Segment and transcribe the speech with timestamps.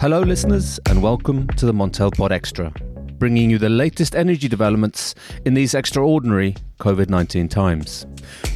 [0.00, 2.72] Hello, listeners, and welcome to the Montel Pod Extra,
[3.18, 5.14] bringing you the latest energy developments
[5.44, 8.06] in these extraordinary COVID 19 times.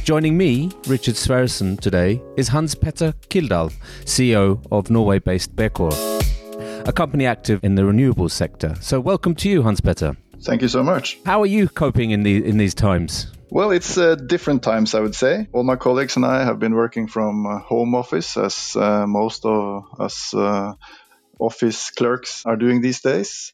[0.03, 3.71] Joining me, Richard Sverrisson, today is Hans Petter Kildal,
[4.05, 5.93] CEO of Norway based Becour,
[6.87, 8.73] a company active in the renewables sector.
[8.81, 10.17] So, welcome to you, Hans Petter.
[10.41, 11.19] Thank you so much.
[11.27, 13.31] How are you coping in, the, in these times?
[13.51, 15.47] Well, it's uh, different times, I would say.
[15.53, 19.45] All my colleagues and I have been working from uh, home office, as uh, most
[19.45, 20.73] of us uh,
[21.39, 23.53] office clerks are doing these days.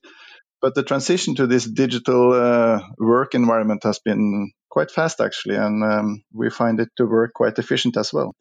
[0.62, 5.84] But the transition to this digital uh, work environment has been quite fast, actually, and
[5.84, 8.36] um, we find it to work quite efficient as well.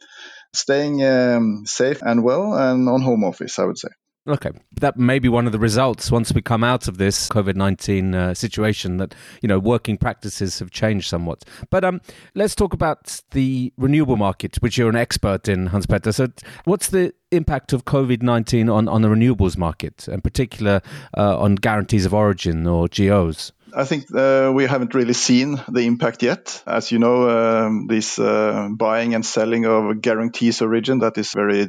[0.55, 3.89] Staying um, safe and well, and on home office, I would say.
[4.31, 7.57] Okay, that may be one of the results once we come out of this COVID
[7.57, 8.99] nineteen uh, situation.
[8.99, 9.13] That
[9.43, 11.45] you know, working practices have changed somewhat.
[11.69, 12.01] But um,
[12.37, 16.13] let's talk about the renewable market, which you're an expert in, Hans Petter.
[16.13, 16.29] So,
[16.65, 20.81] what's the impact of COVID nineteen on on the renewables market, in particular
[21.17, 23.51] uh, on guarantees of origin or GOs?
[23.75, 26.63] I think uh, we haven't really seen the impact yet.
[26.67, 31.33] As you know, um, this uh, buying and selling of guarantees of origin that is
[31.33, 31.69] very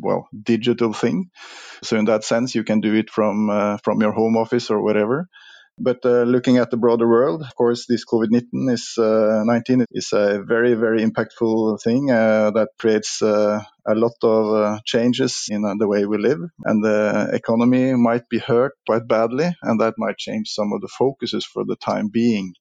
[0.00, 1.30] well digital thing.
[1.82, 4.82] So in that sense, you can do it from uh, from your home office or
[4.82, 5.28] whatever.
[5.76, 10.12] But uh, looking at the broader world, of course, this COVID-19 is, uh, 19 is
[10.12, 15.62] a very, very impactful thing uh, that creates uh, a lot of uh, changes in
[15.62, 16.38] the way we live.
[16.64, 20.88] And the economy might be hurt quite badly, and that might change some of the
[20.88, 22.54] focuses for the time being.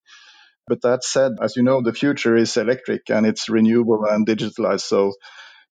[0.67, 4.81] But that said, as you know, the future is electric and it's renewable and digitalized.
[4.81, 5.13] So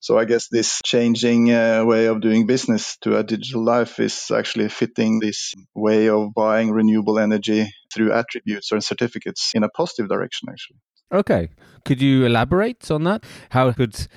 [0.02, 4.32] so I guess this changing uh, way of doing business to a digital life is
[4.34, 10.08] actually fitting this way of buying renewable energy through attributes or certificates in a positive
[10.08, 10.78] direction, actually.
[11.12, 11.50] Okay.
[11.84, 13.24] Could you elaborate on that?
[13.50, 14.08] How could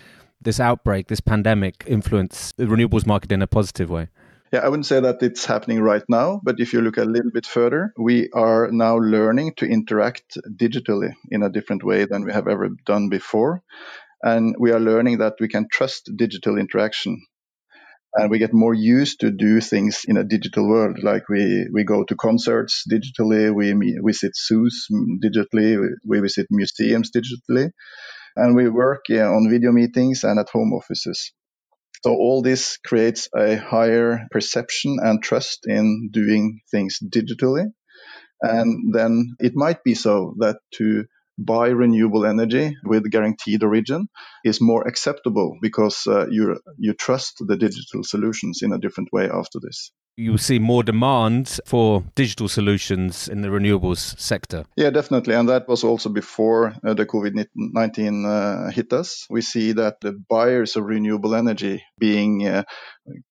[0.41, 4.07] this outbreak, this pandemic, influence the renewables market in a positive way?
[4.51, 7.31] Yeah, I wouldn't say that it's happening right now, but if you look a little
[7.31, 12.31] bit further, we are now learning to interact digitally in a different way than we
[12.31, 13.61] have ever done before.
[14.25, 17.21] And we are learning that we can trust digital interaction.
[18.15, 20.97] And we get more used to do things in a digital world.
[21.03, 24.87] Like we, we go to concerts digitally, we visit zoos
[25.23, 27.69] digitally, we visit museums digitally,
[28.35, 31.31] and we work yeah, on video meetings and at home offices.
[32.03, 37.65] So all this creates a higher perception and trust in doing things digitally.
[38.41, 41.05] And then it might be so that to
[41.37, 44.07] buy renewable energy with guaranteed origin
[44.43, 49.29] is more acceptable because uh, you you trust the digital solutions in a different way
[49.29, 54.63] after this you see more demand for digital solutions in the renewables sector.
[54.77, 55.35] Yeah, definitely.
[55.35, 59.25] And that was also before uh, the COVID 19 uh, hit us.
[59.29, 62.63] We see that the buyers of renewable energy, being uh,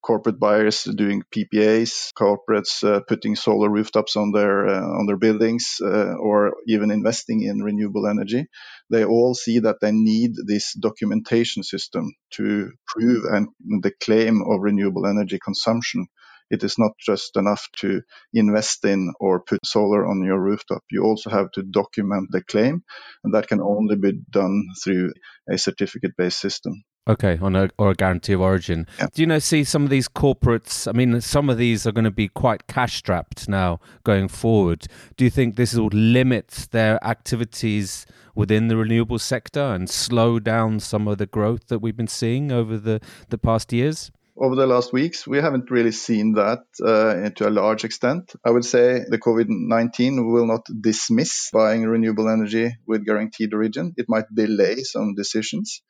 [0.03, 5.77] corporate buyers doing PPAs, corporates uh, putting solar rooftops on their, uh, on their buildings,
[5.83, 8.47] uh, or even investing in renewable energy,
[8.91, 13.49] they all see that they need this documentation system to prove and
[13.81, 16.07] the claim of renewable energy consumption
[16.55, 18.01] it is not just enough to
[18.33, 20.83] invest in or put solar on your rooftop.
[20.91, 22.83] You also have to document the claim,
[23.23, 25.13] and that can only be done through
[25.53, 26.85] a certificate based system.
[27.07, 28.87] Okay, on a or a guarantee of origin.
[28.99, 29.09] Yeah.
[29.13, 30.89] Do you know see some of these corporates?
[30.89, 34.87] I mean, some of these are going to be quite cash strapped now going forward.
[35.17, 40.81] Do you think this will limit their activities within the renewable sector and slow down
[40.81, 44.11] some of the growth that we've been seeing over the the past years?
[44.37, 48.33] Over the last weeks, we haven't really seen that uh, to a large extent.
[48.45, 53.95] I would say the COVID 19 will not dismiss buying renewable energy with guaranteed origin.
[53.97, 55.83] It might delay some decisions,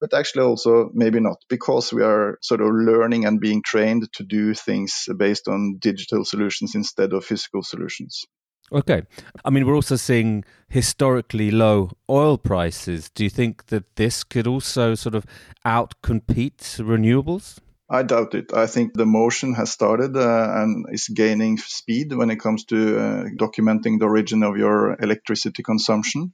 [0.00, 4.24] but actually also maybe not because we are sort of learning and being trained to
[4.24, 8.24] do things based on digital solutions instead of physical solutions.
[8.72, 9.02] Okay.
[9.44, 13.10] I mean, we're also seeing historically low oil prices.
[13.10, 15.26] Do you think that this could also sort of
[15.66, 17.58] outcompete renewables?
[17.92, 18.54] I doubt it.
[18.54, 22.98] I think the motion has started uh, and is gaining speed when it comes to
[22.98, 26.32] uh, documenting the origin of your electricity consumption.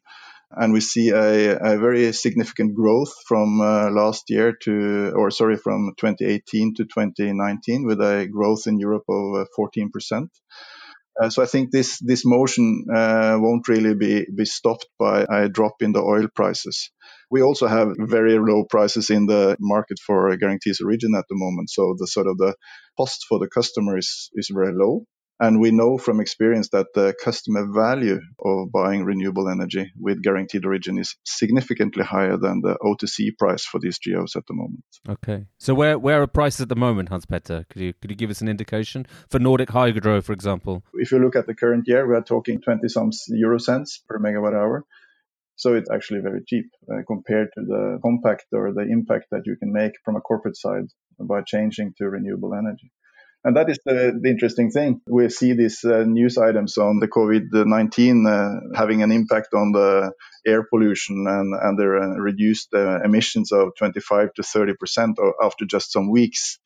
[0.53, 5.57] And we see a, a very significant growth from uh, last year to, or sorry,
[5.57, 10.29] from 2018 to 2019 with a growth in Europe of 14%.
[11.21, 15.49] Uh, so I think this this motion uh, won't really be be stopped by a
[15.49, 16.91] drop in the oil prices.
[17.31, 21.71] We also have very low prices in the market for guarantees origin at the moment.
[21.71, 22.55] So the sort of the
[22.97, 25.05] cost for the customer is, is very low.
[25.41, 30.65] And we know from experience that the customer value of buying renewable energy with guaranteed
[30.65, 34.85] origin is significantly higher than the OTC price for these GEOs at the moment.
[35.09, 35.47] Okay.
[35.59, 37.65] So where where are prices at the moment, Hans Petter?
[37.71, 40.83] Could you could you give us an indication for Nordic Hydro, for example?
[40.95, 44.19] If you look at the current year, we are talking 20 some euro cents per
[44.19, 44.85] megawatt hour.
[45.55, 49.57] So it's actually very cheap uh, compared to the compact or the impact that you
[49.57, 50.87] can make from a corporate side
[51.19, 52.93] by changing to renewable energy.
[53.45, 55.01] And that is the, the interesting thing.
[55.07, 59.73] We see these uh, news items on the COVID 19 uh, having an impact on
[59.73, 60.13] the
[60.47, 64.75] air pollution and, and the uh, reduced uh, emissions of 25 to 30%
[65.43, 66.59] after just some weeks.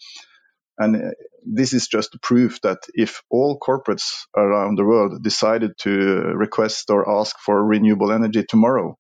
[0.78, 1.10] And uh,
[1.44, 7.20] this is just proof that if all corporates around the world decided to request or
[7.20, 8.96] ask for renewable energy tomorrow,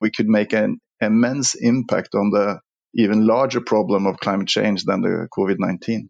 [0.00, 2.60] we could make an immense impact on the
[2.94, 6.08] even larger problem of climate change than the COVID 19.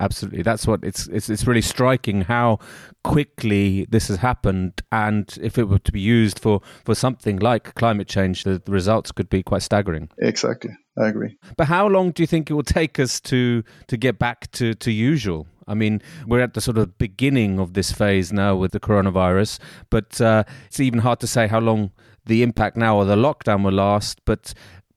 [0.00, 1.28] Absolutely, that's what it's, it's.
[1.30, 2.58] It's really striking how
[3.04, 7.74] quickly this has happened, and if it were to be used for for something like
[7.74, 10.08] climate change, the, the results could be quite staggering.
[10.18, 11.36] Exactly, I agree.
[11.56, 14.74] But how long do you think it will take us to to get back to
[14.74, 15.46] to usual?
[15.66, 19.58] I mean, we're at the sort of beginning of this phase now with the coronavirus,
[19.90, 21.90] but uh, it's even hard to say how long
[22.26, 24.20] the impact now or the lockdown will last.
[24.24, 24.54] But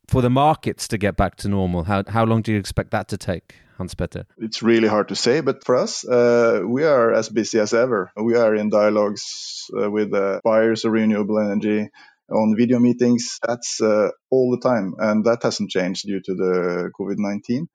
[0.08, 3.08] for the markets to get back to normal, how how long do you expect that
[3.10, 3.56] to take?
[3.78, 3.96] Hans?
[4.38, 8.12] It's really hard to say, but for us, uh, we are as busy as ever.
[8.16, 11.90] We are in dialogues uh, with uh, buyers of renewable energy
[12.30, 13.40] on video meetings.
[13.46, 17.68] That's uh, all the time, and that hasn't changed due to the COVID 19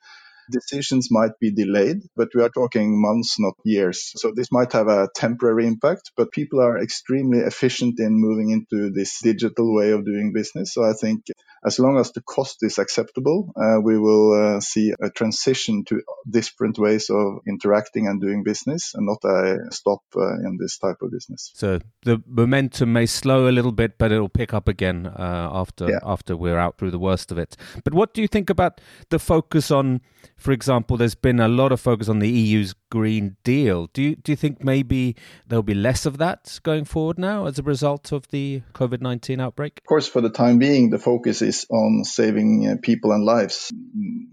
[0.51, 4.13] decisions might be delayed, but we are talking months, not years.
[4.17, 8.91] So this might have a temporary impact, but people are extremely efficient in moving into
[8.91, 10.73] this digital way of doing business.
[10.75, 11.25] So I think
[11.65, 16.03] as long as the cost is acceptable, uh, we will uh, see a transition to
[16.29, 20.97] different ways of interacting and doing business and not a stop uh, in this type
[21.03, 21.53] of business.
[21.55, 25.89] So the momentum may slow a little bit, but it'll pick up again uh, after
[25.89, 26.01] yeah.
[26.03, 27.57] after we're out through the worst of it.
[27.85, 28.81] But what do you think about
[29.11, 30.01] the focus on
[30.43, 33.89] for example, there's been a lot of focus on the EU's Green Deal.
[33.93, 35.15] Do you, do you think maybe
[35.47, 39.41] there'll be less of that going forward now as a result of the COVID 19
[39.41, 39.79] outbreak?
[39.79, 43.71] Of course, for the time being, the focus is on saving uh, people and lives.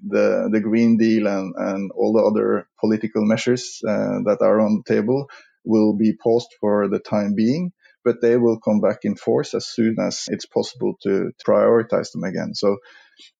[0.08, 4.82] The, the Green Deal and, and all the other political measures uh, that are on
[4.84, 5.28] the table
[5.64, 7.72] will be paused for the time being
[8.06, 12.24] but they will come back in force as soon as it's possible to prioritize them
[12.24, 12.56] again.
[12.56, 12.78] So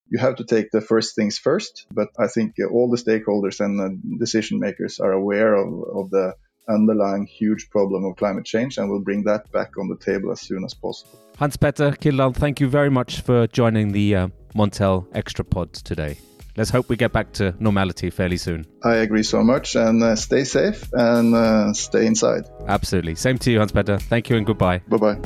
[0.10, 1.86] you have to take the first things first.
[1.92, 6.34] But I think all the stakeholders and the decision makers are aware of, of the
[6.68, 10.42] underlying huge problem of climate change and we'll bring that back on the table as
[10.42, 11.20] soon as possible.
[11.38, 16.18] Hans Petter Kildal, thank you very much for joining the uh, Montel Extra Pod today.
[16.58, 18.66] Let's hope we get back to normality fairly soon.
[18.84, 22.44] I agree so much and uh, stay safe and uh, stay inside.
[22.68, 23.16] Absolutely.
[23.16, 23.98] Same to you, Hans Petter.
[23.98, 24.82] Thank you and goodbye.
[24.88, 25.20] Bye bye.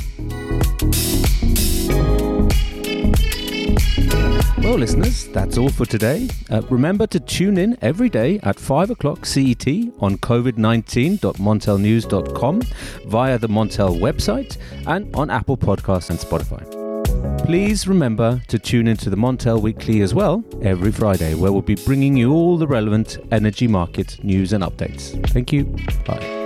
[4.74, 6.28] Well, listeners, that's all for today.
[6.50, 9.68] Uh, remember to tune in every day at 5 o'clock CET
[10.00, 12.62] on covid19.montelnews.com
[13.06, 16.66] via the Montel website and on Apple Podcasts and Spotify.
[17.46, 21.76] Please remember to tune into the Montel Weekly as well every Friday, where we'll be
[21.76, 25.12] bringing you all the relevant energy market news and updates.
[25.30, 25.66] Thank you.
[26.04, 26.42] Bye.